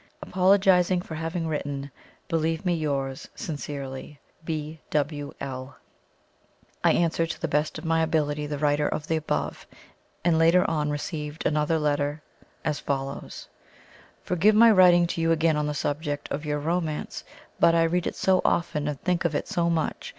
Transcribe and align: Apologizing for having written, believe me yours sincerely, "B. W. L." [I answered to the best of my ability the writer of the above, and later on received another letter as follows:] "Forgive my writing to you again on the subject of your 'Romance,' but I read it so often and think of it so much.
Apologizing 0.23 0.99
for 1.03 1.13
having 1.13 1.47
written, 1.47 1.91
believe 2.27 2.65
me 2.65 2.73
yours 2.73 3.29
sincerely, 3.35 4.19
"B. 4.43 4.79
W. 4.89 5.31
L." 5.39 5.75
[I 6.83 6.91
answered 6.93 7.29
to 7.29 7.39
the 7.39 7.47
best 7.47 7.77
of 7.77 7.85
my 7.85 8.01
ability 8.01 8.47
the 8.47 8.57
writer 8.57 8.87
of 8.89 9.05
the 9.05 9.15
above, 9.17 9.67
and 10.25 10.39
later 10.39 10.67
on 10.67 10.89
received 10.89 11.45
another 11.45 11.77
letter 11.77 12.23
as 12.65 12.79
follows:] 12.79 13.47
"Forgive 14.23 14.55
my 14.55 14.71
writing 14.71 15.05
to 15.05 15.21
you 15.21 15.31
again 15.31 15.55
on 15.55 15.67
the 15.67 15.75
subject 15.75 16.27
of 16.31 16.45
your 16.45 16.57
'Romance,' 16.57 17.23
but 17.59 17.75
I 17.75 17.83
read 17.83 18.07
it 18.07 18.15
so 18.15 18.41
often 18.43 18.87
and 18.87 18.99
think 19.01 19.23
of 19.23 19.35
it 19.35 19.47
so 19.47 19.69
much. 19.69 20.09